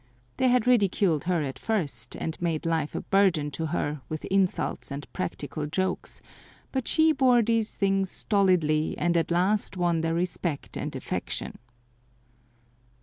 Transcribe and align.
They 0.37 0.47
had 0.47 0.65
ridiculed 0.65 1.25
her 1.25 1.43
at 1.43 1.59
first, 1.59 2.15
and 2.15 2.35
made 2.41 2.65
life 2.65 2.95
a 2.95 3.01
burden 3.01 3.51
to 3.51 3.67
her 3.67 4.01
with 4.09 4.25
insults 4.31 4.89
and 4.89 5.05
practical 5.13 5.67
jokes, 5.67 6.23
but 6.71 6.87
she 6.87 7.11
bore 7.11 7.43
these 7.43 7.75
things 7.75 8.09
stolidly 8.09 8.97
and 8.97 9.15
at 9.15 9.29
last 9.29 9.77
won 9.77 10.01
their 10.01 10.15
respect 10.15 10.75
and 10.75 10.95
affection. 10.95 11.59